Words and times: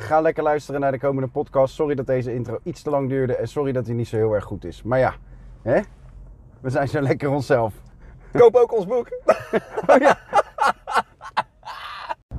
Ga 0.00 0.20
lekker 0.20 0.42
luisteren 0.42 0.80
naar 0.80 0.92
de 0.92 0.98
komende 0.98 1.28
podcast. 1.28 1.74
Sorry 1.74 1.94
dat 1.94 2.06
deze 2.06 2.34
intro 2.34 2.58
iets 2.62 2.82
te 2.82 2.90
lang 2.90 3.08
duurde. 3.08 3.36
En 3.36 3.48
sorry 3.48 3.72
dat 3.72 3.86
hij 3.86 3.94
niet 3.94 4.08
zo 4.08 4.16
heel 4.16 4.32
erg 4.34 4.44
goed 4.44 4.64
is. 4.64 4.82
Maar 4.82 4.98
ja, 4.98 5.12
hè? 5.62 5.80
we 6.60 6.70
zijn 6.70 6.88
zo 6.88 7.00
lekker 7.00 7.30
onszelf. 7.30 7.74
Koop 8.32 8.54
ook 8.54 8.74
ons 8.76 8.86
boek. 8.86 9.08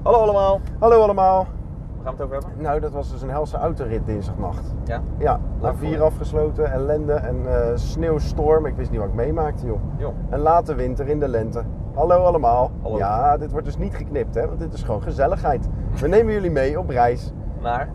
Hallo 0.04 0.18
allemaal. 0.18 0.62
Hallo 0.80 1.02
allemaal. 1.02 1.48
Waar 1.96 2.04
gaan 2.04 2.04
we 2.04 2.10
het 2.10 2.22
over 2.22 2.36
hebben? 2.48 2.64
Nou, 2.64 2.80
dat 2.80 2.92
was 2.92 3.12
dus 3.12 3.22
een 3.22 3.30
helse 3.30 3.58
autorit 3.58 4.06
dinsdagnacht. 4.06 4.74
Ja. 4.86 5.02
Ja, 5.18 5.34
Leuk 5.54 5.62
na 5.62 5.70
voor 5.70 5.78
vier 5.78 5.90
je. 5.98 6.02
afgesloten, 6.02 6.72
ellende 6.72 7.14
en 7.14 7.38
eh, 7.46 7.72
sneeuwstorm. 7.76 8.66
Ik 8.66 8.76
wist 8.76 8.92
niet 8.92 9.00
wat 9.00 9.10
ik 9.10 9.16
meemaakte, 9.16 9.66
joh. 9.66 9.80
Joh. 9.98 10.16
Een 10.30 10.40
late 10.40 10.76
winter 10.76 11.08
in 11.08 11.20
de 11.20 11.28
lente. 11.28 11.64
Hallo 11.94 12.24
allemaal. 12.24 12.72
Hallo. 12.82 12.98
Ja, 12.98 13.38
dit 13.38 13.52
wordt 13.52 13.66
dus 13.66 13.78
niet 13.78 13.96
geknipt, 13.96 14.36
hè? 14.36 14.48
Want 14.48 14.60
dit 14.60 14.74
is 14.74 14.84
gewoon 14.84 15.02
gezelligheid. 15.02 15.68
We 16.00 16.08
nemen 16.08 16.34
jullie 16.34 16.52
mee 16.52 16.80
op 16.80 16.90
reis. 16.90 17.32
Naar? 17.62 17.90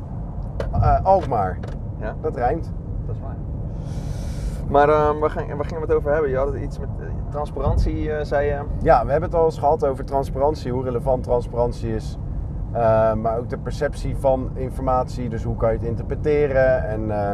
Eh 0.73 1.05
Alkmaar. 1.05 1.59
Ja, 2.01 2.15
Dat 2.21 2.37
rijmt. 2.37 2.73
dat 3.07 3.15
is 3.15 3.21
waar. 3.21 3.37
Maar 4.69 4.89
ehm, 4.89 5.19
waar, 5.19 5.31
ging, 5.31 5.55
waar 5.55 5.65
gingen 5.65 5.81
we 5.87 5.89
het 5.89 5.97
over 5.97 6.13
hebben? 6.13 6.31
Je 6.31 6.37
had 6.37 6.53
het 6.53 6.63
iets 6.63 6.79
met 6.79 6.89
eh, 7.01 7.07
transparantie, 7.31 8.13
eh, 8.13 8.25
zei 8.25 8.47
je. 8.47 8.59
Ja, 8.83 9.05
we 9.05 9.11
hebben 9.11 9.31
het 9.31 9.39
al 9.39 9.45
eens 9.45 9.59
gehad 9.59 9.87
over 9.87 10.05
transparantie, 10.05 10.73
hoe 10.73 10.85
relevant 10.85 11.23
transparantie 11.23 11.95
is. 11.95 12.19
Eh, 12.73 13.15
maar 13.15 13.39
ook 13.39 13.49
de 13.49 13.59
perceptie 13.59 14.17
van 14.17 14.51
informatie, 14.55 15.29
dus 15.29 15.43
hoe 15.45 15.57
kan 15.57 15.73
je 15.73 15.79
het 15.79 15.87
interpreteren. 15.87 16.85
En 16.89 17.11
eh, 17.11 17.31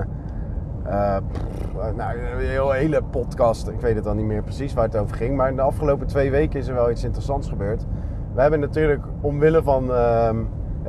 eh, 1.17 1.23
pff, 1.33 1.73
nou, 1.97 2.19
een 2.19 2.39
heel- 2.39 2.71
hele 2.71 3.03
podcast, 3.03 3.69
ik 3.69 3.81
weet 3.81 3.95
het 3.95 4.05
dan 4.05 4.17
niet 4.17 4.27
meer 4.27 4.43
precies 4.43 4.75
waar 4.75 4.85
het 4.85 4.97
over 4.97 5.17
ging. 5.17 5.37
Maar 5.37 5.49
in 5.49 5.57
de 5.57 5.63
afgelopen 5.63 6.07
twee 6.07 6.31
weken 6.31 6.59
is 6.61 6.69
er 6.69 6.75
wel 6.75 6.91
iets 6.91 7.05
interessants 7.05 7.49
gebeurd. 7.49 7.87
We 8.35 8.41
hebben 8.41 8.61
natuurlijk 8.61 9.05
omwille 9.21 9.63
van 9.63 9.93
ehm, 9.95 10.37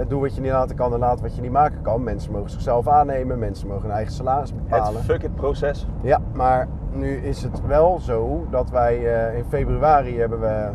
doe 0.07 0.21
wat 0.21 0.35
je 0.35 0.41
niet 0.41 0.51
laten 0.51 0.75
kan 0.75 0.93
en 0.93 0.99
laat 0.99 1.21
wat 1.21 1.35
je 1.35 1.41
niet 1.41 1.51
maken 1.51 1.81
kan. 1.81 2.03
Mensen 2.03 2.31
mogen 2.31 2.49
zichzelf 2.49 2.87
aannemen, 2.87 3.39
mensen 3.39 3.67
mogen 3.67 3.83
hun 3.83 3.91
eigen 3.91 4.13
salaris 4.13 4.49
Het 4.49 4.63
bepalen. 4.63 5.01
fuck 5.03 5.23
it 5.23 5.35
proces. 5.35 5.87
Ja, 6.01 6.19
maar 6.33 6.67
nu 6.91 7.15
is 7.15 7.43
het 7.43 7.65
wel 7.65 7.99
zo 7.99 8.47
dat 8.49 8.69
wij 8.69 9.13
eh, 9.29 9.37
in 9.37 9.45
februari 9.45 10.19
hebben 10.19 10.39
we 10.39 10.69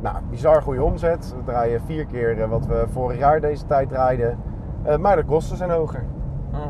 nou, 0.00 0.16
bizar 0.30 0.62
goede 0.62 0.82
omzet. 0.82 1.34
We 1.36 1.44
draaien 1.44 1.80
vier 1.80 2.06
keer 2.06 2.40
eh, 2.40 2.48
wat 2.48 2.66
we 2.66 2.84
vorig 2.92 3.18
jaar 3.18 3.40
deze 3.40 3.66
tijd 3.66 3.88
draaiden. 3.88 4.38
Eh, 4.82 4.96
maar 4.96 5.16
de 5.16 5.24
kosten 5.24 5.56
zijn 5.56 5.70
hoger. 5.70 6.04
Mhm. 6.50 6.60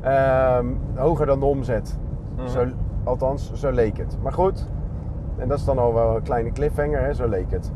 Ehm, 0.00 0.66
hoger 0.94 1.26
dan 1.26 1.40
de 1.40 1.46
omzet. 1.46 1.98
Mhm. 2.36 2.48
Zo, 2.48 2.64
althans, 3.04 3.52
zo 3.52 3.70
leek 3.70 3.96
het. 3.96 4.18
Maar 4.22 4.32
goed, 4.32 4.68
en 5.36 5.48
dat 5.48 5.58
is 5.58 5.64
dan 5.64 5.78
al 5.78 5.94
wel 5.94 6.16
een 6.16 6.22
kleine 6.22 6.52
cliffhanger, 6.52 7.00
hè? 7.00 7.12
zo 7.14 7.28
leek 7.28 7.50
het. 7.50 7.72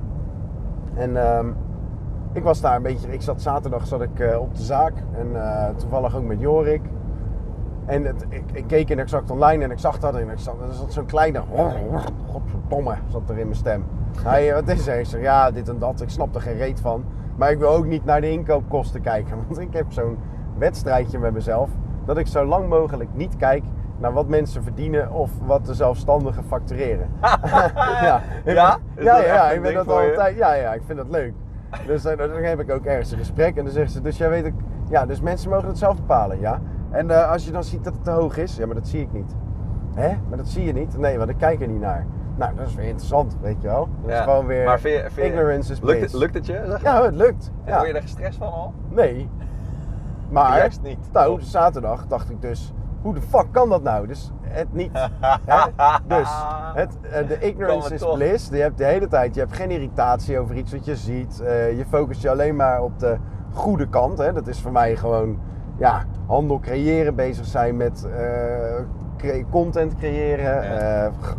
En 0.94 1.16
ehm, 1.16 1.46
ik 2.32 2.42
was 2.42 2.60
daar 2.60 2.76
een 2.76 2.82
beetje, 2.82 3.12
ik 3.12 3.22
zat 3.22 3.42
zaterdag 3.42 3.86
zat 3.86 4.02
ik, 4.02 4.18
eh, 4.18 4.40
op 4.40 4.56
de 4.56 4.62
zaak 4.62 4.92
en 5.18 5.44
eh, 5.44 5.68
toevallig 5.76 6.16
ook 6.16 6.24
met 6.24 6.40
Jorik. 6.40 6.82
En 7.86 8.04
het, 8.04 8.26
ik, 8.28 8.44
ik 8.52 8.66
keek 8.66 8.88
in 8.90 8.98
exact 8.98 9.30
online 9.30 9.64
en 9.64 9.70
ik 9.70 9.78
zag 9.78 9.98
dat 9.98 10.14
en 10.14 10.30
ik 10.30 10.38
zag, 10.38 10.54
er 10.68 10.74
zat 10.74 10.92
zo'n 10.92 11.06
kleine, 11.06 11.42
godverdomme, 12.32 12.94
zat 13.08 13.30
er 13.30 13.38
in 13.38 13.44
mijn 13.44 13.56
stem. 13.56 13.84
Hij, 14.22 14.48
eh, 14.48 14.54
wat 14.54 14.68
is 14.68 14.86
er? 14.86 15.20
Ja, 15.20 15.50
dit 15.50 15.68
en 15.68 15.78
dat, 15.78 16.00
ik 16.00 16.10
snap 16.10 16.34
er 16.34 16.40
geen 16.40 16.56
reet 16.56 16.80
van. 16.80 17.04
Maar 17.36 17.50
ik 17.50 17.58
wil 17.58 17.68
ook 17.68 17.86
niet 17.86 18.04
naar 18.04 18.20
de 18.20 18.30
inkoopkosten 18.30 19.00
kijken, 19.00 19.36
want 19.46 19.58
ik 19.58 19.72
heb 19.72 19.92
zo'n 19.92 20.18
wedstrijdje 20.58 21.18
met 21.18 21.32
mezelf 21.32 21.70
dat 22.04 22.18
ik 22.18 22.26
zo 22.26 22.44
lang 22.44 22.68
mogelijk 22.68 23.10
niet 23.14 23.36
kijk 23.36 23.64
naar 23.98 24.12
wat 24.12 24.28
mensen 24.28 24.62
verdienen 24.62 25.12
of 25.12 25.30
wat 25.46 25.66
de 25.66 25.74
zelfstandigen 25.74 26.44
factureren. 26.44 27.08
ja, 27.20 28.20
Ja? 28.44 28.78
ja, 28.96 29.22
ja, 29.22 29.50
ik 29.50 29.62
ben 29.62 29.72
ding 29.72 29.84
dat 29.84 29.96
altijd. 29.96 30.36
Ja, 30.36 30.52
ja, 30.52 30.72
ik 30.72 30.82
vind 30.86 30.98
dat 30.98 31.10
leuk. 31.10 31.32
Dus 31.86 32.04
eh, 32.04 32.16
dan 32.18 32.30
heb 32.30 32.60
ik 32.60 32.70
ook 32.70 32.84
ergens 32.84 33.12
een 33.12 33.18
gesprek 33.18 33.56
en 33.56 33.64
dan 33.64 33.72
zeggen 33.72 33.92
ze, 33.92 34.00
dus 34.00 34.16
jij 34.16 34.28
weet 34.28 34.46
ook, 34.46 34.60
ja, 34.88 35.06
dus 35.06 35.20
mensen 35.20 35.50
mogen 35.50 35.68
het 35.68 35.78
zelf 35.78 35.96
bepalen, 35.96 36.40
ja. 36.40 36.60
En 36.90 37.10
eh, 37.10 37.30
als 37.30 37.44
je 37.44 37.50
dan 37.52 37.64
ziet 37.64 37.84
dat 37.84 37.92
het 37.92 38.04
te 38.04 38.10
hoog 38.10 38.36
is, 38.36 38.56
ja, 38.56 38.66
maar 38.66 38.74
dat 38.74 38.88
zie 38.88 39.00
ik 39.00 39.12
niet. 39.12 39.34
Hè? 39.94 40.08
Maar 40.28 40.38
dat 40.38 40.48
zie 40.48 40.64
je 40.64 40.72
niet? 40.72 40.98
Nee, 40.98 41.18
want 41.18 41.30
ik 41.30 41.36
kijk 41.38 41.60
er 41.60 41.68
niet 41.68 41.80
naar. 41.80 42.06
Nou, 42.36 42.54
dat 42.56 42.66
is 42.66 42.74
weer 42.74 42.86
interessant, 42.86 43.36
weet 43.40 43.62
je 43.62 43.68
wel. 43.68 43.88
Dat 44.02 44.10
is 44.10 44.18
gewoon 44.20 44.46
weer 44.46 44.64
Maar 44.64 44.80
vind 44.80 44.94
je- 44.96 45.10
vind 45.10 45.26
je- 45.26 45.32
ignorance 45.32 45.72
is 45.72 45.80
Lukt 45.80 45.98
bliss. 45.98 46.14
lukt 46.14 46.34
het 46.34 46.46
je? 46.46 46.62
Zeg? 46.66 46.82
Ja, 46.82 47.02
het 47.04 47.14
lukt. 47.14 47.50
Ja. 47.64 47.76
Word 47.76 47.86
je 47.88 47.94
er 47.94 48.02
gestrest 48.02 48.38
van 48.38 48.52
al? 48.52 48.72
Nee. 48.88 49.28
Maar, 50.28 50.56
Juist 50.58 50.82
niet. 50.82 50.98
nou, 51.12 51.40
zaterdag 51.40 52.06
dacht 52.06 52.30
ik 52.30 52.40
dus, 52.42 52.72
hoe 53.02 53.14
de 53.14 53.20
fuck 53.20 53.46
kan 53.50 53.68
dat 53.68 53.82
nou? 53.82 54.06
Dus 54.06 54.32
het 54.42 54.72
niet. 54.72 54.90
hè? 55.44 55.60
Dus, 56.16 56.28
het, 56.74 56.98
eh, 57.02 57.28
de 57.28 57.38
ignorance 57.38 57.94
is 57.94 58.04
bliss. 58.14 58.48
Je 58.48 58.56
hebt 58.56 58.78
de 58.78 58.84
hele 58.84 59.08
tijd, 59.08 59.34
je 59.34 59.40
hebt 59.40 59.52
geen 59.52 59.70
irritatie 59.70 60.38
over 60.38 60.56
iets 60.56 60.72
wat 60.72 60.84
je 60.84 60.96
ziet. 60.96 61.40
Eh, 61.40 61.78
je 61.78 61.84
focust 61.88 62.22
je 62.22 62.30
alleen 62.30 62.56
maar 62.56 62.82
op 62.82 62.98
de 62.98 63.16
goede 63.52 63.88
kant. 63.88 64.18
Hè? 64.18 64.32
Dat 64.32 64.46
is 64.46 64.60
voor 64.60 64.72
mij 64.72 64.96
gewoon, 64.96 65.38
ja, 65.76 66.04
handel 66.26 66.58
creëren, 66.58 67.14
bezig 67.14 67.46
zijn 67.46 67.76
met 67.76 68.08
eh, 68.16 69.34
content 69.50 69.94
creëren. 69.96 70.62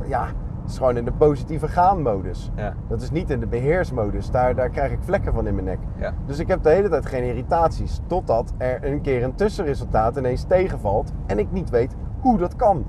Ja. 0.07 0.27
Het 0.63 0.71
is 0.71 0.77
gewoon 0.77 0.97
in 0.97 1.05
de 1.05 1.11
positieve 1.11 1.67
gaan-modus. 1.67 2.51
Ja. 2.55 2.73
Dat 2.87 3.01
is 3.01 3.11
niet 3.11 3.29
in 3.29 3.39
de 3.39 3.47
beheersmodus. 3.47 4.31
Daar, 4.31 4.55
daar 4.55 4.69
krijg 4.69 4.91
ik 4.91 4.99
vlekken 5.01 5.33
van 5.33 5.47
in 5.47 5.53
mijn 5.53 5.65
nek. 5.65 5.79
Ja. 5.97 6.13
Dus 6.25 6.39
ik 6.39 6.47
heb 6.47 6.63
de 6.63 6.69
hele 6.69 6.89
tijd 6.89 7.05
geen 7.05 7.23
irritaties. 7.23 7.99
Totdat 8.07 8.53
er 8.57 8.85
een 8.85 9.01
keer 9.01 9.23
een 9.23 9.35
tussenresultaat 9.35 10.17
ineens 10.17 10.43
tegenvalt. 10.43 11.11
En 11.25 11.39
ik 11.39 11.51
niet 11.51 11.69
weet 11.69 11.95
hoe 12.19 12.37
dat 12.37 12.55
kan. 12.55 12.85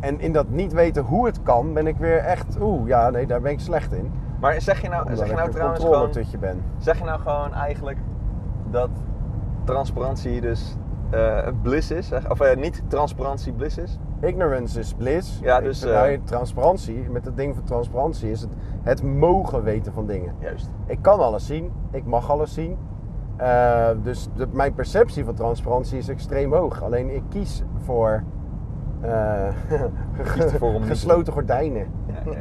En 0.00 0.20
in 0.20 0.32
dat 0.32 0.48
niet 0.48 0.72
weten 0.72 1.02
hoe 1.02 1.26
het 1.26 1.42
kan, 1.42 1.72
ben 1.72 1.86
ik 1.86 1.96
weer 1.96 2.18
echt. 2.18 2.60
Oeh, 2.60 2.88
ja, 2.88 3.10
nee, 3.10 3.26
daar 3.26 3.40
ben 3.40 3.52
ik 3.52 3.60
slecht 3.60 3.92
in. 3.92 4.10
Maar 4.40 4.60
zeg 4.60 4.82
je 4.82 4.88
nou, 4.88 5.02
Omdat 5.02 5.18
zeg 5.18 5.28
je 5.28 5.34
nou 5.34 5.50
trouwens 5.50 5.84
gewoon... 5.84 6.40
ben. 6.40 6.62
Zeg 6.78 6.98
je 6.98 7.04
nou 7.04 7.20
gewoon 7.20 7.54
eigenlijk 7.54 7.98
dat 8.70 8.90
transparantie 9.64 10.40
dus 10.40 10.76
eh, 11.10 11.48
bliss 11.62 11.90
is? 11.90 12.12
Of 12.28 12.40
eh, 12.40 12.56
niet 12.56 12.82
transparantie 12.88 13.52
bliss 13.52 13.78
is? 13.78 13.98
Ignorance 14.20 14.78
is 14.78 14.94
bliss. 14.94 15.38
Ja, 15.42 15.58
Ik 15.58 15.64
dus, 15.64 15.78
vind, 15.80 15.90
eh, 15.92 15.98
nou, 15.98 16.20
transparantie, 16.24 17.10
met 17.10 17.24
het 17.24 17.36
ding 17.36 17.54
van 17.54 17.64
transparantie, 17.64 18.30
is 18.30 18.40
het, 18.40 18.50
het 18.82 19.02
mogen 19.02 19.62
weten 19.62 19.92
van 19.92 20.06
dingen. 20.06 20.34
Juist. 20.38 20.70
Ik 20.86 20.98
kan 21.00 21.18
alles 21.20 21.46
zien, 21.46 21.70
ik 21.90 22.04
mag 22.06 22.30
alles 22.30 22.54
zien. 22.54 22.76
Eh, 23.36 23.88
dus 24.02 24.28
de- 24.34 24.46
mijn 24.52 24.74
perceptie 24.74 25.24
van 25.24 25.34
transparantie 25.34 25.98
is 25.98 26.08
extreem 26.08 26.52
hoog. 26.54 26.82
Alleen 26.82 27.14
ik 27.14 27.22
kies 27.28 27.62
voor, 27.84 28.22
eh, 29.00 29.48
te 30.80 30.86
gesloten 30.86 31.32
gordijnen. 31.32 31.86
Ja, 32.06 32.32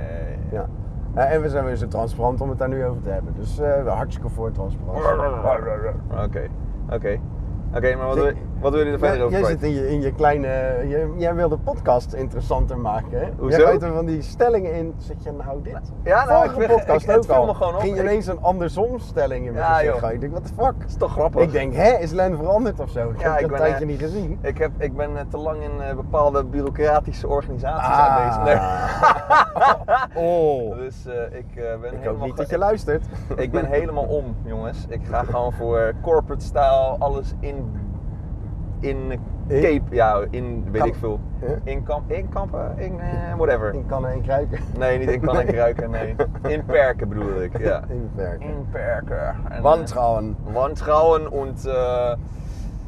ja, 0.52 0.68
ja, 1.16 1.26
en 1.26 1.42
we 1.42 1.50
zijn 1.50 1.66
weer 1.66 1.76
zo 1.76 1.88
transparant 1.88 2.42
om 2.42 2.50
het 2.50 2.58
daar 2.58 2.70
nu 2.70 2.86
over 2.86 3.02
te 3.02 3.10
hebben. 3.10 3.34
Dus 3.36 3.60
hartstikke 3.86 4.30
voor 4.30 4.52
transparantie. 4.52 5.04
Oké, 6.24 6.48
oké. 6.90 7.20
Oké, 7.74 7.96
maar 7.96 8.06
wat 8.08 8.16
wil, 8.16 8.32
wat 8.60 8.72
wil 8.74 8.86
je 8.86 8.92
er 8.92 9.00
verder 9.00 9.18
over 9.26 9.32
jij 9.32 9.42
kwijt? 9.42 9.60
zit 9.60 9.70
in 9.70 9.76
je, 9.76 9.90
in 9.92 10.02
je 10.02 10.12
kleine. 10.14 10.48
je- 10.88 11.14
jij 11.18 11.36
wil 11.36 11.50
de 11.50 11.58
podcast 11.58 12.14
interessanter 12.14 12.78
maken, 12.78 13.20
hè? 13.20 13.28
Hoezo? 13.38 13.58
Jij 13.58 13.66
gooit 13.66 13.84
er 13.84 13.94
van 13.94 14.06
die 14.06 14.22
stellingen 14.22 14.74
in. 14.74 14.94
Zet 14.98 15.24
je 15.24 15.32
nou 15.32 15.62
dit? 15.62 15.80
Ja, 16.04 16.26
nou, 16.26 16.46
ik 16.46 16.52
Vorige 16.52 16.70
vind- 16.72 16.86
podcast 16.86 17.10
ik- 17.10 17.18
ook 17.18 17.48
al. 17.48 17.54
gewoon 17.54 17.74
op. 17.74 17.80
Ging 17.80 17.96
je 17.96 18.02
Ik- 18.02 18.08
ineens 18.10 18.28
een 18.28 18.42
andersom 18.42 19.00
stelling 19.00 19.46
in 19.46 19.52
met 19.54 19.62
Ja, 19.62 19.80
je 19.80 19.86
joh. 20.02 20.12
Ik 20.12 20.20
denk, 20.20 20.32
what 20.32 20.46
the 20.48 20.54
fuck? 20.64 20.80
Dat 20.80 20.88
is 20.88 20.96
toch 20.98 21.12
grappig? 21.12 21.42
Ik 21.42 21.52
denk, 21.52 21.74
hè, 21.74 21.92
is 21.98 22.12
Len 22.12 22.36
veranderd 22.38 22.80
of 22.80 22.90
zo? 22.90 23.10
Ik 23.10 23.20
Ja, 23.20 23.24
heb 23.32 23.34
ik 23.34 23.40
het 23.40 23.50
ben, 23.52 23.60
een 23.60 23.66
tijdje 23.66 23.86
eh, 23.86 23.92
niet 23.92 24.00
gezien. 24.00 24.40
Ik, 24.42 24.58
heb, 24.58 24.72
ik 24.78 24.96
ben 24.96 25.18
eh, 25.18 25.24
te 25.30 25.38
lang 25.38 25.62
in 25.64 25.82
eh, 25.82 25.96
bepaalde 25.96 26.44
bureaucratische 26.44 27.28
organisaties 27.28 27.88
Ah. 27.88 28.08
aanwezig. 28.08 28.44
Nee. 28.44 28.58
Oh. 30.16 30.76
Dus 30.78 31.06
ik 31.32 31.46
ben 31.82 31.94
Ik 32.02 32.06
hoop 32.08 32.22
niet 32.24 32.38
dat 32.38 32.50
je 32.50 32.58
luistert. 32.58 33.06
Ik 33.36 33.52
ben 33.52 33.66
helemaal 33.66 34.04
om, 34.04 34.36
jongens. 34.44 34.86
Ik 34.90 35.02
ga 35.10 35.24
gewoon 35.24 35.52
voor 35.54 35.94
corporate 36.02 36.46
style, 36.46 36.96
alles 37.00 37.34
in. 37.40 37.65
In 38.86 39.20
cape, 39.48 39.82
ja, 39.90 40.22
in 40.30 40.66
weet 40.72 40.86
ik 40.86 40.96
veel. 40.96 41.20
In, 41.64 41.84
kamp, 41.84 42.12
in 42.12 42.30
kampen, 42.30 42.74
in 42.78 43.00
eh, 43.00 43.36
whatever. 43.38 43.74
In 43.74 43.86
kannen 43.86 44.12
en 44.12 44.22
kruiken. 44.22 44.60
Nee, 44.78 44.98
niet 44.98 45.10
in 45.10 45.22
kan 45.22 45.40
en 45.40 45.46
kruiken, 45.56 45.90
nee. 45.90 46.16
In 46.48 46.66
perken 46.66 47.10
bedoel 47.10 47.42
ik, 47.42 47.58
ja. 47.58 47.84
In 47.90 48.10
werken. 48.16 48.48
In 48.48 48.68
perken. 48.72 49.28
En, 49.28 49.52
eh, 49.52 49.62
Wantrouwen. 49.62 50.38
Wantrouwen 50.54 51.32
en 51.32 51.56
eh, 51.66 52.14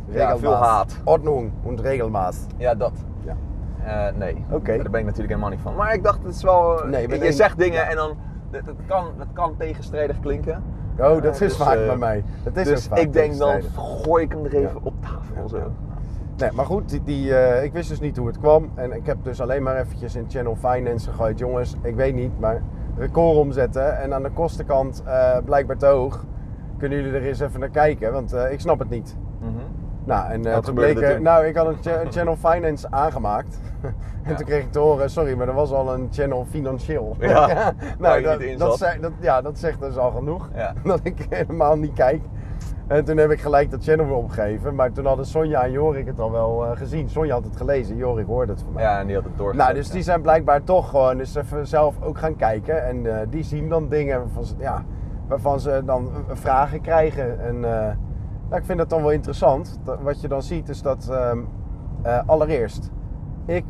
ja, 0.09 0.37
veel 0.37 0.55
haat. 0.55 0.97
Ordnung 1.03 1.51
und 1.63 1.79
Regelmaß. 1.79 2.45
Ja, 2.57 2.75
dat. 2.75 2.93
Ja. 3.25 3.35
Eh, 3.83 4.15
nee, 4.15 4.45
Oké. 4.49 4.77
daar 4.77 4.89
ben 4.89 4.99
ik 4.99 5.05
natuurlijk 5.05 5.29
helemaal 5.29 5.49
niet 5.49 5.61
van. 5.61 5.75
Maar 5.75 5.93
ik 5.93 6.03
dacht, 6.03 6.23
het 6.23 6.35
is 6.35 6.43
wel... 6.43 6.81
Nee, 6.85 7.23
je 7.23 7.31
zegt 7.31 7.57
dingen 7.57 7.81
ja. 7.81 7.89
en 7.89 7.95
dan... 7.95 8.17
Dat, 8.51 8.65
dat 8.65 8.75
kan, 8.85 9.05
dat 9.17 9.27
kan 9.33 9.55
tegenstrijdig 9.57 10.19
klinken. 10.19 10.63
Oh, 10.99 11.21
dat 11.21 11.23
Eh, 11.23 11.31
is 11.31 11.37
dus, 11.37 11.55
vaak 11.55 11.77
eh, 11.77 11.85
bij 11.85 11.97
mij. 11.97 12.23
Dat 12.43 12.57
is 12.57 12.67
dus 12.67 12.87
vaak 12.87 12.97
ik 12.97 13.13
denk 13.13 13.37
dan, 13.37 13.61
gooi 13.75 14.23
ik 14.23 14.31
hem 14.31 14.45
er 14.45 14.55
even 14.55 14.83
op 14.83 14.93
tafel. 15.01 15.49
Zo. 15.49 15.71
Nee, 16.37 16.51
maar 16.51 16.65
goed, 16.65 16.89
die, 16.89 17.03
die, 17.03 17.35
eh, 17.35 17.63
ik 17.63 17.73
wist 17.73 17.89
dus 17.89 17.99
niet 17.99 18.17
hoe 18.17 18.27
het 18.27 18.37
kwam. 18.39 18.69
En 18.75 18.91
ik 18.91 19.05
heb 19.05 19.17
dus 19.23 19.41
alleen 19.41 19.63
maar 19.63 19.75
eventjes 19.77 20.15
in 20.15 20.25
Channel 20.27 20.55
Finance 20.55 21.09
gegooid. 21.09 21.39
Jongens, 21.39 21.75
ik 21.81 21.95
weet 21.95 22.15
niet, 22.15 22.39
maar 22.39 22.61
record 22.97 23.37
omzetten. 23.37 23.97
En 23.99 24.13
aan 24.13 24.23
de 24.23 24.29
kostenkant 24.31 25.03
eh, 25.05 25.37
blijkbaar 25.45 25.77
te 25.77 25.85
hoog. 25.85 26.25
Kunnen 26.77 26.97
jullie 26.97 27.13
er 27.19 27.25
eens 27.25 27.39
even 27.39 27.59
naar 27.59 27.69
kijken? 27.69 28.11
Want 28.13 28.33
eh, 28.33 28.51
ik 28.51 28.59
snap 28.59 28.79
het 28.79 28.89
niet. 28.89 29.15
Mhm. 29.39 29.51
Nou, 30.03 30.31
en 30.31 30.43
Wat 30.43 30.63
toen 30.63 30.75
bleek 30.75 31.01
er 31.01 31.21
nou, 31.21 31.45
ik 31.45 31.55
had 31.55 31.67
een, 31.67 31.77
cha- 31.81 32.01
een 32.01 32.11
Channel 32.11 32.35
Finance 32.35 32.87
aangemaakt. 33.03 33.59
en 33.81 33.93
Ja. 34.31 34.35
toen 34.35 34.45
kreeg 34.45 34.63
ik 34.63 34.71
te 34.71 34.79
horen, 34.79 35.09
sorry, 35.09 35.33
maar 35.37 35.47
er 35.47 35.53
was 35.53 35.71
al 35.71 35.93
een 35.93 36.07
Channel 36.11 36.45
Financieel. 36.49 37.15
Ja, 37.19 37.73
nou, 37.99 38.21
dat, 38.21 38.41
dat, 38.57 38.77
zei- 38.77 38.99
dat, 38.99 39.11
ja, 39.19 39.41
dat 39.41 39.57
zegt 39.59 39.79
dus 39.79 39.97
al 39.97 40.11
genoeg. 40.11 40.49
Ja. 40.55 40.73
Dat 40.83 40.99
ik 41.03 41.25
helemaal 41.29 41.77
niet 41.77 41.93
kijk. 41.93 42.21
En 42.87 43.05
toen 43.05 43.17
heb 43.17 43.31
ik 43.31 43.41
gelijk 43.41 43.71
dat 43.71 43.83
channel 43.83 44.05
weer 44.05 44.15
opgegeven. 44.15 44.75
Maar 44.75 44.91
toen 44.91 45.05
hadden 45.05 45.25
Sonja 45.25 45.63
en 45.63 45.71
Jorik 45.71 46.05
het 46.05 46.19
al 46.19 46.31
wel 46.31 46.65
eh, 46.65 46.77
gezien. 46.77 47.09
Sonja 47.09 47.33
had 47.33 47.43
het 47.43 47.57
gelezen, 47.57 47.95
Jorik 47.95 48.25
hoorde 48.25 48.51
het 48.51 48.61
van 48.61 48.73
mij. 48.73 48.83
Ja, 48.83 48.99
en 48.99 49.07
die 49.07 49.15
had 49.15 49.23
het 49.23 49.37
doorgezet. 49.37 49.65
Nou, 49.65 49.77
dus 49.77 49.89
die 49.89 50.01
zijn 50.01 50.21
blijkbaar 50.21 50.63
toch 50.63 50.89
gewoon 50.89 51.19
eens 51.19 51.35
even 51.35 51.67
zelf 51.67 52.01
ook 52.01 52.17
gaan 52.17 52.35
kijken. 52.35 52.85
En 52.85 53.19
eh, 53.19 53.27
die 53.29 53.43
zien 53.43 53.69
dan 53.69 53.89
dingen 53.89 54.19
waarvan 54.19 54.45
ze, 54.45 54.55
ja, 54.57 54.85
waarvan 55.27 55.59
ze 55.59 55.81
dan 55.85 56.09
eh, 56.09 56.35
vragen 56.35 56.81
krijgen. 56.81 57.39
En 57.39 57.59
nou, 58.49 58.61
ik 58.61 58.65
vind 58.65 58.77
dat 58.77 58.89
dan 58.89 59.01
wel 59.01 59.11
interessant. 59.11 59.79
Wat 60.01 60.21
je 60.21 60.27
dan 60.27 60.41
ziet 60.41 60.69
is 60.69 60.81
dat 60.81 61.07
ehm, 61.09 61.39
eh, 62.01 62.19
allereerst... 62.25 62.91
Ik 63.45 63.65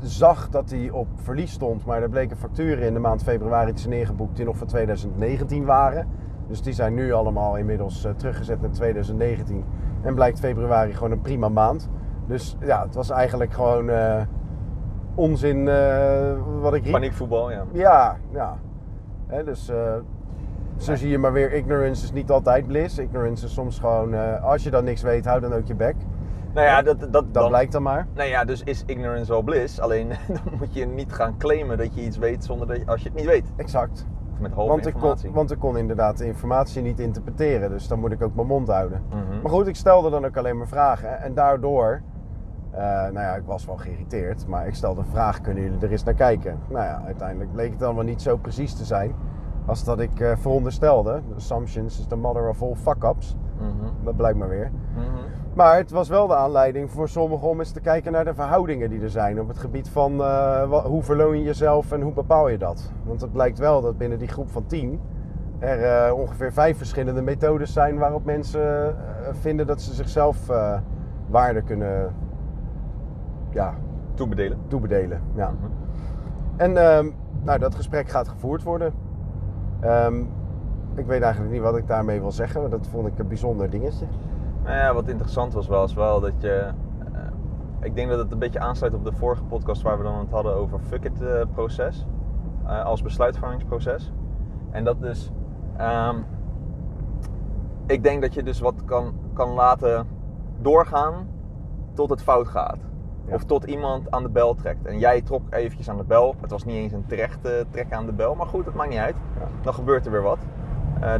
zag 0.00 0.48
dat 0.48 0.70
hij 0.70 0.90
op 0.90 1.06
verlies 1.14 1.52
stond, 1.52 1.84
maar 1.84 2.02
er 2.02 2.08
bleken 2.08 2.36
facturen 2.36 2.86
in 2.86 2.92
de 2.92 2.98
maand 2.98 3.22
februari 3.22 3.72
te 3.72 3.80
zijn 3.80 3.94
neergeboekt 3.94 4.36
die 4.36 4.44
nog 4.44 4.56
van 4.56 4.66
2019 4.66 5.64
waren. 5.64 6.08
Dus 6.52 6.62
die 6.62 6.72
zijn 6.72 6.94
nu 6.94 7.12
allemaal 7.12 7.56
inmiddels 7.56 8.04
eh, 8.04 8.12
teruggezet 8.12 8.60
naar 8.60 8.70
2019. 8.70 9.64
En 10.02 10.14
blijkt 10.14 10.38
februari 10.38 10.92
gewoon 10.92 11.10
een 11.10 11.20
prima 11.20 11.48
maand. 11.48 11.88
Dus 12.26 12.56
ja, 12.60 12.82
het 12.82 12.94
was 12.94 13.10
eigenlijk 13.10 13.52
gewoon 13.52 13.90
eh, 13.90 14.20
onzin 15.14 15.68
eh, 15.68 16.32
wat 16.60 16.74
ik 16.74 16.82
riep. 16.82 16.92
Paniekvoetbal, 16.92 17.50
ja. 17.50 17.64
Ja, 17.72 18.16
ja. 18.30 18.56
Hè, 19.26 19.44
dus 19.44 19.70
zo 20.76 20.94
zie 20.94 21.08
je 21.08 21.18
maar 21.18 21.32
weer, 21.32 21.52
ignorance 21.52 22.04
is 22.04 22.12
niet 22.12 22.30
altijd 22.30 22.66
bliss. 22.66 22.98
Ignorance 22.98 23.44
is 23.44 23.52
soms 23.52 23.78
gewoon, 23.78 24.40
als 24.42 24.62
je 24.62 24.70
dan 24.70 24.84
niks 24.84 25.02
weet, 25.02 25.24
hou 25.24 25.40
dan 25.40 25.52
ook 25.52 25.66
je 25.66 25.74
bek. 25.74 25.96
Nou 26.54 26.66
ja, 26.66 26.82
dat, 26.82 27.00
dat, 27.00 27.12
Dat 27.12 27.34
dan, 27.34 27.48
blijkt 27.48 27.72
dan 27.72 27.82
maar. 27.82 28.06
Nou 28.14 28.28
ja, 28.28 28.44
dus 28.44 28.62
is 28.62 28.82
ignorance 28.86 29.32
wel 29.32 29.42
bliss. 29.42 29.80
Alleen 29.80 30.08
dan 30.44 30.54
moet 30.58 30.74
je 30.74 30.86
niet 30.86 31.12
gaan 31.12 31.38
claimen 31.38 31.78
dat 31.78 31.94
je 31.94 32.02
iets 32.02 32.18
weet 32.18 32.44
zonder 32.44 32.66
dat 32.66 32.76
je, 32.76 32.86
als 32.86 33.02
je 33.02 33.08
het 33.08 33.18
niet 33.18 33.26
weet. 33.26 33.52
Exact. 33.56 34.06
Of 34.42 34.48
met 34.48 34.56
halve 34.56 34.72
Want 34.72 34.86
ik, 34.86 34.94
kon, 34.94 35.32
want 35.32 35.50
ik 35.50 35.58
kon 35.58 35.76
inderdaad 35.76 36.18
de 36.18 36.26
informatie 36.26 36.82
niet 36.82 37.00
interpreteren. 37.00 37.70
Dus 37.70 37.88
dan 37.88 38.00
moet 38.00 38.12
ik 38.12 38.22
ook 38.22 38.34
mijn 38.34 38.46
mond 38.46 38.68
houden. 38.68 39.02
Mhm. 39.08 39.40
Maar 39.42 39.50
goed, 39.50 39.66
ik 39.66 39.76
stelde 39.76 40.10
dan 40.10 40.24
ook 40.24 40.36
alleen 40.36 40.58
maar 40.58 40.68
vragen. 40.68 41.20
En 41.22 41.34
daardoor, 41.34 42.02
eh, 42.70 42.80
nou 42.82 43.20
ja, 43.20 43.34
ik 43.34 43.44
was 43.44 43.64
wel 43.64 43.76
geïrriteerd. 43.76 44.46
Maar 44.46 44.66
ik 44.66 44.74
stelde 44.74 45.02
de 45.02 45.08
vraag, 45.10 45.40
kunnen 45.40 45.62
jullie 45.62 45.80
er 45.80 45.90
eens 45.90 46.04
naar 46.04 46.14
kijken? 46.14 46.58
Nou 46.68 46.84
ja, 46.84 47.02
uiteindelijk 47.04 47.52
bleek 47.52 47.72
het 47.72 47.82
allemaal 47.82 48.04
niet 48.04 48.22
zo 48.22 48.36
precies 48.36 48.74
te 48.74 48.84
zijn. 48.84 49.14
Als 49.66 49.84
dat 49.84 50.00
ik 50.00 50.20
eh, 50.20 50.36
veronderstelde. 50.36 51.20
Assumptions 51.36 51.98
is 51.98 52.06
the 52.06 52.16
mother 52.16 52.48
of 52.48 52.62
all 52.62 52.74
fuck-ups. 52.74 53.36
Mhm. 53.58 54.04
Dat 54.04 54.16
blijkt 54.16 54.38
maar 54.38 54.48
weer. 54.48 54.70
Mhm. 54.94 55.41
Maar 55.54 55.76
het 55.76 55.90
was 55.90 56.08
wel 56.08 56.26
de 56.26 56.36
aanleiding 56.36 56.90
voor 56.90 57.08
sommigen 57.08 57.48
om 57.48 57.58
eens 57.58 57.70
te 57.70 57.80
kijken 57.80 58.12
naar 58.12 58.24
de 58.24 58.34
verhoudingen 58.34 58.90
die 58.90 59.00
er 59.00 59.10
zijn 59.10 59.40
op 59.40 59.48
het 59.48 59.58
gebied 59.58 59.88
van 59.88 60.22
eh, 60.22 60.84
hoe 60.84 61.02
verloon 61.02 61.38
je 61.38 61.44
jezelf 61.44 61.92
en 61.92 62.00
hoe 62.00 62.12
bepaal 62.12 62.48
je 62.48 62.58
dat. 62.58 62.92
Want 63.04 63.20
het 63.20 63.32
blijkt 63.32 63.58
wel 63.58 63.80
dat 63.80 63.98
binnen 63.98 64.18
die 64.18 64.28
groep 64.28 64.50
van 64.50 64.66
10 64.66 65.00
er 65.58 65.82
eh, 65.84 66.14
ongeveer 66.14 66.52
vijf 66.52 66.76
verschillende 66.76 67.22
methodes 67.22 67.72
zijn 67.72 67.98
waarop 67.98 68.24
mensen 68.24 68.88
eh, 68.88 68.94
vinden 69.32 69.66
dat 69.66 69.80
ze 69.80 69.94
zichzelf 69.94 70.46
waarde 71.26 71.62
kunnen 71.62 72.14
ja, 73.50 73.74
Toebedelen. 74.14 74.58
toebedelen. 74.66 75.20
Ja. 75.34 75.50
Mhm. 75.50 75.70
En 76.56 76.76
ehm, 76.76 77.10
nou, 77.42 77.58
dat 77.58 77.74
gesprek 77.74 78.08
gaat 78.08 78.28
gevoerd 78.28 78.62
worden. 78.62 78.92
Ehm, 79.80 80.20
ik 80.94 81.06
weet 81.06 81.22
eigenlijk 81.22 81.52
niet 81.52 81.62
wat 81.62 81.76
ik 81.76 81.86
daarmee 81.86 82.20
wil 82.20 82.32
zeggen, 82.32 82.60
maar 82.60 82.70
dat 82.70 82.86
vond 82.86 83.06
ik 83.06 83.18
een 83.18 83.28
bijzonder 83.28 83.70
dingetje. 83.70 84.06
Nou 84.62 84.76
ja, 84.76 84.94
wat 84.94 85.08
interessant 85.08 85.52
was 85.52 85.66
wel, 85.66 85.84
is 85.84 85.94
wel 85.94 86.20
dat 86.20 86.32
je... 86.38 86.70
eh, 87.12 87.20
ik 87.80 87.94
denk 87.94 88.08
dat 88.10 88.18
het 88.18 88.32
een 88.32 88.38
beetje 88.38 88.60
aansluit 88.60 88.94
op 88.94 89.04
de 89.04 89.12
vorige 89.12 89.42
podcast 89.44 89.82
waar 89.82 89.98
we 89.98 90.04
dan 90.04 90.18
het 90.18 90.30
hadden 90.30 90.54
over 90.54 90.78
fuck 90.80 91.04
it 91.04 91.22
eh, 91.22 91.40
proces. 91.54 92.06
eh, 92.66 92.84
als 92.84 93.02
besluitvormingsproces. 93.02 94.12
En 94.70 94.84
dat 94.84 95.00
dus... 95.00 95.30
ehm, 95.76 96.16
ik 97.86 98.02
denk 98.02 98.22
dat 98.22 98.34
je 98.34 98.42
dus 98.42 98.60
wat 98.60 98.84
kan, 98.84 99.14
kan 99.32 99.48
laten 99.50 100.06
doorgaan 100.60 101.26
tot 101.92 102.10
het 102.10 102.22
fout 102.22 102.48
gaat. 102.48 102.78
Ja. 103.26 103.34
Of 103.34 103.44
tot 103.44 103.64
iemand 103.64 104.10
aan 104.10 104.22
de 104.22 104.28
bel 104.28 104.54
trekt. 104.54 104.86
En 104.86 104.98
jij 104.98 105.22
trok 105.22 105.42
eventjes 105.50 105.90
aan 105.90 105.96
de 105.96 106.04
bel. 106.04 106.34
Het 106.40 106.50
was 106.50 106.64
niet 106.64 106.76
eens 106.76 106.92
een 106.92 107.06
terecht 107.06 107.44
eh, 107.44 107.52
trekken 107.70 107.96
aan 107.96 108.06
de 108.06 108.12
bel. 108.12 108.34
Maar 108.34 108.46
goed, 108.46 108.64
het 108.64 108.74
maakt 108.74 108.90
niet 108.90 108.98
uit. 108.98 109.16
Ja. 109.38 109.46
Dan 109.62 109.74
gebeurt 109.74 110.06
er 110.06 110.12
weer 110.12 110.22
wat. 110.22 110.38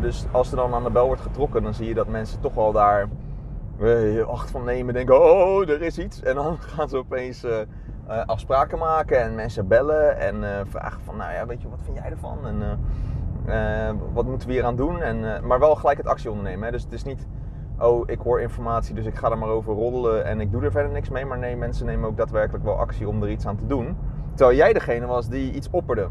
Dus 0.01 0.27
als 0.31 0.51
er 0.51 0.57
dan 0.57 0.75
aan 0.75 0.83
de 0.85 0.91
bel 0.91 1.07
wordt 1.07 1.21
getrokken, 1.21 1.63
dan 1.63 1.75
zie 1.75 1.89
je 1.89 1.95
dat 1.95 2.09
mensen 2.09 2.41
toch 2.41 2.55
wel 2.55 2.73
daar 2.73 3.09
acht 4.27 4.51
van 4.51 4.65
nemen. 4.65 4.95
Denken, 4.95 5.21
oh, 5.21 5.69
er 5.69 5.83
is 5.83 5.99
iets. 5.99 6.23
En 6.23 6.35
dan 6.35 6.59
gaan 6.75 6.89
ze 6.89 6.97
opeens 6.97 7.45
eh, 7.45 7.61
eh, 7.61 7.67
afspraken 8.27 8.79
maken 8.79 9.23
en 9.23 9.35
mensen 9.35 9.69
bellen. 9.69 10.19
En 10.19 10.45
eh, 10.45 10.61
vragen 10.67 11.01
van, 11.03 11.17
nou 11.17 11.33
ja, 11.33 11.47
weet 11.47 11.63
je, 11.63 11.69
wat 11.69 11.79
vind 11.83 11.97
jij 11.97 12.11
ervan? 12.11 12.39
En 12.47 12.81
wat 14.13 14.27
moeten 14.27 14.49
we 14.49 14.55
hier 14.55 14.65
aan 14.65 14.77
doen? 14.77 15.03
En, 15.03 15.47
maar 15.47 15.59
wel 15.59 15.75
gelijk 15.75 15.99
het 15.99 16.07
actie 16.07 16.31
ondernemen. 16.31 16.65
Hè? 16.65 16.71
Dus 16.71 16.83
het 16.83 16.93
is 16.93 17.05
niet, 17.05 17.27
oh, 17.79 18.03
ik 18.07 18.19
hoor 18.19 18.41
informatie, 18.41 18.95
dus 18.95 19.07
ik 19.07 19.15
ga 19.15 19.31
er 19.31 19.39
maar 19.39 19.49
over 19.49 19.75
roddelen 19.75 20.25
en 20.25 20.41
ik 20.41 20.53
doe 20.53 20.63
er 20.63 20.71
verder 20.71 20.93
niks 20.93 21.09
mee. 21.09 21.25
Maar 21.25 21.39
nee, 21.39 21.57
mensen 21.57 21.87
nemen 21.87 22.09
ook 22.09 22.17
daadwerkelijk 22.17 22.65
wel 22.65 22.79
actie 22.79 23.09
om 23.09 23.23
er 23.23 23.31
iets 23.31 23.47
aan 23.47 23.57
te 23.57 23.67
doen. 23.67 23.97
Terwijl 24.35 24.59
jij 24.59 24.73
degene 24.73 25.07
was 25.07 25.29
die 25.29 25.53
iets 25.53 25.71
opperde. 25.71 26.09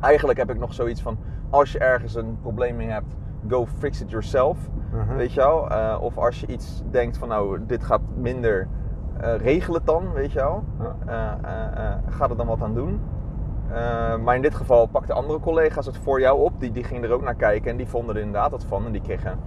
Eigenlijk 0.00 0.38
heb 0.38 0.50
ik 0.50 0.58
nog 0.58 0.74
zoiets 0.74 1.02
van, 1.02 1.18
als 1.50 1.72
je 1.72 1.78
ergens 1.78 2.14
een 2.14 2.38
probleem 2.40 2.76
mee 2.76 2.88
hebt, 2.88 3.16
go 3.48 3.66
fix 3.78 4.00
it 4.00 4.10
yourself. 4.10 4.58
Mhm. 4.92 5.16
Weet 5.16 5.32
je 5.32 5.40
wel? 5.40 5.70
Eh, 5.70 5.96
of 6.00 6.18
als 6.18 6.40
je 6.40 6.46
iets 6.46 6.82
denkt 6.90 7.18
van, 7.18 7.28
nou, 7.28 7.58
dit 7.66 7.84
gaat 7.84 8.00
minder, 8.14 8.68
eh, 9.20 9.36
regel 9.36 9.74
het 9.74 9.86
dan, 9.86 10.12
weet 10.12 10.32
je 10.32 10.38
wel? 10.38 10.64
Eh, 11.06 11.32
ga 12.08 12.28
er 12.28 12.36
dan 12.36 12.46
wat 12.46 12.62
aan 12.62 12.74
doen. 12.74 13.00
Maar 14.24 14.34
in 14.34 14.42
dit 14.42 14.54
geval 14.54 14.86
pakten 14.86 15.14
andere 15.14 15.40
collega's 15.40 15.86
het 15.86 15.96
voor 15.96 16.20
jou 16.20 16.40
op. 16.40 16.60
Die, 16.60 16.70
die 16.70 16.84
gingen 16.84 17.04
er 17.04 17.12
ook 17.12 17.22
naar 17.22 17.34
kijken 17.34 17.70
en 17.70 17.76
die 17.76 17.88
vonden 17.88 18.14
er 18.14 18.20
inderdaad 18.20 18.50
wat 18.50 18.64
van. 18.64 18.86
En 18.86 18.92
die 18.92 19.00
kregen 19.00 19.38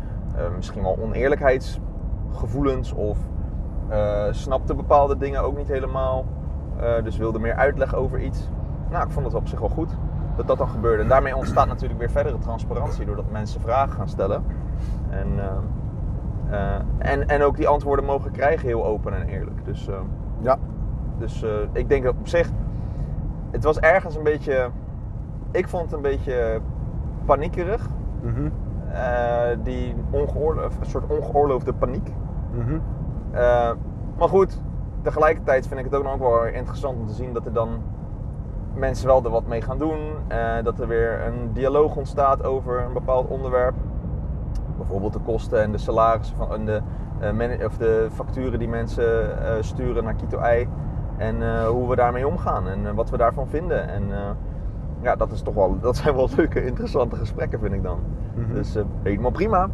misschien 0.55 0.81
wel 0.81 0.97
oneerlijkheidsgevoelens 1.01 2.93
of 2.93 3.17
snapten 4.29 4.75
bepaalde 4.75 5.17
dingen 5.17 5.41
ook 5.41 5.57
niet 5.57 5.67
helemaal. 5.67 6.25
Dus 7.03 7.17
wilden 7.17 7.41
meer 7.41 7.55
uitleg 7.55 7.95
over 7.95 8.21
iets. 8.21 8.49
Nou, 8.89 9.05
ik 9.05 9.11
vond 9.11 9.25
het 9.25 9.35
op 9.35 9.47
zich 9.47 9.59
wel 9.59 9.69
goed 9.69 9.97
dat 10.47 10.57
dat 10.57 10.67
dan 10.67 10.75
gebeurde. 10.75 11.03
En 11.03 11.09
daarmee 11.09 11.35
ontstaat 11.35 11.67
natuurlijk 11.67 11.99
weer 11.99 12.09
verdere 12.09 12.37
transparantie 12.37 13.05
doordat 13.05 13.31
mensen 13.31 13.61
vragen 13.61 13.91
gaan 13.91 14.09
stellen. 14.09 14.43
En, 15.09 15.27
eh, 15.39 16.75
eh, 16.75 16.81
en, 16.97 17.27
en 17.27 17.43
ook 17.43 17.55
die 17.55 17.67
antwoorden 17.67 18.05
mogen 18.05 18.31
krijgen 18.31 18.67
heel 18.67 18.85
open 18.85 19.13
en 19.13 19.27
eerlijk. 19.27 19.65
Dus, 19.65 19.87
eh, 19.87 19.95
Ja, 20.39 20.57
dus 21.17 21.45
ik 21.73 21.89
denk 21.89 22.03
dat 22.03 22.15
op 22.19 22.27
zich, 22.27 22.49
het 23.51 23.63
was 23.63 23.79
ergens 23.79 24.15
een 24.15 24.23
beetje, 24.23 24.69
ik 25.51 25.67
vond 25.67 25.83
het 25.83 25.93
een 25.93 26.01
beetje 26.01 26.59
paniekerig. 27.25 27.87
Mhm. 28.21 28.49
Die 29.63 29.95
ongeoorlo- 30.09 30.63
een 30.63 30.85
soort 30.85 31.03
ongeoorloofde 31.07 31.73
paniek. 31.73 32.13
Mhm. 32.51 32.79
Maar 34.17 34.29
goed, 34.29 34.61
tegelijkertijd 35.01 35.67
vind 35.67 35.79
ik 35.79 35.85
het 35.85 35.95
ook 35.95 36.03
nog 36.03 36.17
wel 36.17 36.45
interessant 36.45 36.99
om 36.99 37.07
te 37.07 37.13
zien 37.13 37.33
dat 37.33 37.45
er 37.45 37.53
dan 37.53 37.69
mensen 38.73 39.07
wel 39.07 39.23
er 39.23 39.29
wat 39.29 39.47
mee 39.47 39.61
gaan 39.61 39.77
doen. 39.77 39.99
eh, 40.27 40.63
dat 40.63 40.79
er 40.79 40.87
weer 40.87 41.25
een 41.25 41.53
dialoog 41.53 41.95
ontstaat 41.95 42.43
over 42.43 42.81
een 42.81 42.93
bepaald 42.93 43.27
onderwerp. 43.27 43.73
Bijvoorbeeld 44.77 45.13
de 45.13 45.19
kosten 45.19 45.61
en 45.61 45.71
de 45.71 45.77
salarissen 45.77 46.37
van 46.37 46.53
en 46.53 46.65
de, 46.65 46.81
eh, 47.19 47.65
of 47.65 47.77
de 47.77 48.07
facturen 48.13 48.59
die 48.59 48.67
mensen 48.67 49.43
eh, 49.45 49.53
sturen 49.59 50.03
naar 50.03 50.13
Kito 50.13 50.37
Ei. 50.39 50.67
En 51.17 51.65
hoe 51.67 51.89
we 51.89 51.95
daarmee 51.95 52.27
omgaan 52.27 52.67
en 52.67 52.95
wat 52.95 53.09
we 53.09 53.17
daarvan 53.17 53.47
vinden. 53.47 53.87
En 53.89 54.03
ja, 55.01 55.15
dat, 55.15 55.31
is 55.31 55.41
toch 55.41 55.53
wel, 55.53 55.79
dat 55.79 55.95
zijn 55.95 56.15
wel 56.15 56.29
leuke, 56.37 56.65
interessante 56.65 57.15
gesprekken, 57.15 57.59
vind 57.59 57.73
ik 57.73 57.83
dan. 57.83 57.99
Mhm. 58.35 58.53
Dus 58.53 58.77
helemaal 59.03 59.31
prima. 59.31 59.69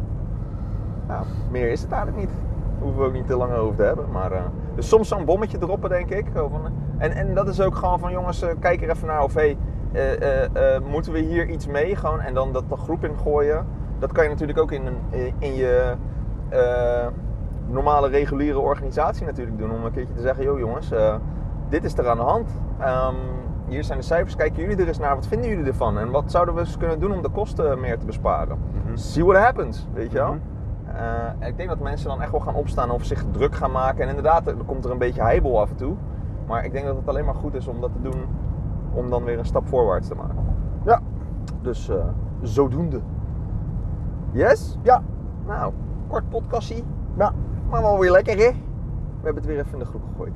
Ja, 1.08 1.22
meer 1.50 1.70
is 1.70 1.82
het 1.82 1.92
eigenlijk 1.92 2.22
niet. 2.22 2.34
Daar 2.36 2.82
hoeven 2.82 3.00
we 3.00 3.06
ook 3.06 3.12
niet 3.12 3.26
te 3.26 3.36
lang 3.36 3.52
over 3.52 3.76
te 3.76 3.82
hebben. 3.82 4.10
Maar, 4.10 4.32
dus 4.78 4.88
soms 4.88 5.08
zo'n 5.08 5.24
bommetje 5.24 5.58
droppen, 5.58 5.90
denk 5.90 6.10
ik. 6.10 6.26
En, 6.98 7.12
en 7.12 7.34
dat 7.34 7.48
is 7.48 7.60
ook 7.60 7.74
gewoon 7.74 7.98
van, 7.98 8.12
jongens, 8.12 8.42
eh, 8.42 8.48
kijk 8.60 8.82
er 8.82 8.90
even 8.90 9.06
naar. 9.06 9.22
Of 9.22 9.34
hey, 9.34 9.56
eh, 9.92 10.44
eh, 10.44 10.82
moeten 10.82 11.12
we 11.12 11.18
hier 11.18 11.48
iets 11.48 11.66
mee? 11.66 11.96
Gewoon, 11.96 12.20
en 12.20 12.34
dan 12.34 12.52
dat 12.52 12.68
de 12.68 12.76
groep 12.76 13.04
in 13.04 13.16
gooien. 13.22 13.66
Dat 13.98 14.12
kan 14.12 14.24
je 14.24 14.30
natuurlijk 14.30 14.58
ook 14.58 14.72
in, 14.72 14.86
een, 14.86 15.34
in 15.38 15.54
je 15.54 15.94
normale, 17.66 18.08
reguliere 18.08 18.58
organisatie 18.58 19.26
natuurlijk 19.26 19.58
doen. 19.58 19.70
Om 19.70 19.84
een 19.84 19.92
keertje 19.92 20.14
te 20.14 20.20
zeggen, 20.20 20.44
joh 20.44 20.58
jongens, 20.58 20.92
dit 21.68 21.84
is 21.84 21.98
er 21.98 22.08
aan 22.08 22.16
de 22.16 22.22
hand. 22.22 22.50
Ehm, 22.80 23.14
hier 23.68 23.84
zijn 23.84 23.98
de 23.98 24.04
cijfers, 24.04 24.36
kijken 24.36 24.62
jullie 24.62 24.76
er 24.76 24.88
eens 24.88 24.98
naar. 24.98 25.14
Wat 25.14 25.26
vinden 25.26 25.48
jullie 25.48 25.64
ervan? 25.64 25.98
En 25.98 26.10
wat 26.10 26.30
zouden 26.30 26.54
we 26.54 26.60
eens 26.60 26.76
kunnen 26.76 27.00
doen 27.00 27.12
om 27.12 27.22
de 27.22 27.28
kosten 27.28 27.80
meer 27.80 27.98
te 27.98 28.06
besparen? 28.06 28.58
Mhm. 28.84 28.96
See 28.96 29.24
what 29.24 29.42
happens, 29.42 29.86
weet 29.92 30.12
je 30.12 30.18
wel? 30.18 30.32
Mhm. 30.32 30.57
En 30.94 31.48
ik 31.48 31.56
denk 31.56 31.68
dat 31.68 31.78
mensen 31.78 32.08
dan 32.08 32.22
echt 32.22 32.30
wel 32.30 32.40
gaan 32.40 32.54
opstaan 32.54 32.90
of 32.90 33.04
zich 33.04 33.24
druk 33.30 33.54
gaan 33.54 33.70
maken. 33.70 34.02
En 34.02 34.08
inderdaad, 34.08 34.46
er 34.46 34.54
komt 34.66 34.84
er 34.84 34.90
een 34.90 34.98
beetje 34.98 35.22
heibel 35.22 35.60
af 35.60 35.70
en 35.70 35.76
toe. 35.76 35.94
Maar 36.46 36.64
ik 36.64 36.72
denk 36.72 36.86
dat 36.86 36.96
het 36.96 37.08
alleen 37.08 37.24
maar 37.24 37.34
goed 37.34 37.54
is 37.54 37.68
om 37.68 37.80
dat 37.80 37.90
te 37.92 38.02
doen 38.02 38.24
om 38.92 39.10
dan 39.10 39.24
weer 39.24 39.38
een 39.38 39.44
stap 39.44 39.68
voorwaarts 39.68 40.08
te 40.08 40.14
maken. 40.14 40.36
Ja. 40.84 41.00
Dus 41.62 41.88
eh, 41.88 41.96
zodoende. 42.42 43.00
Yes? 44.30 44.78
Ja. 44.82 45.02
Nou, 45.46 45.72
kort 46.08 46.28
podcastie, 46.28 46.84
Ja. 47.16 47.32
maar 47.70 47.82
wel 47.82 47.98
weer 47.98 48.10
lekker 48.10 48.36
hè? 48.36 48.50
We 49.20 49.24
hebben 49.24 49.42
het 49.42 49.46
weer 49.46 49.58
even 49.58 49.72
in 49.72 49.78
de 49.78 49.84
groep 49.84 50.02
gegooid. 50.10 50.32